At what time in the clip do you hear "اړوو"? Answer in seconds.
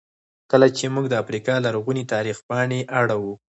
2.99-3.33